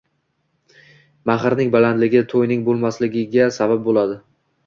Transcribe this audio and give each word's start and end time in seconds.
Mahrning 1.31 1.69
balandligi 1.75 2.23
to'yning 2.33 2.65
bo'lmasligiga 2.71 3.53
sabab 3.61 3.87
bo'ladi 3.91 4.19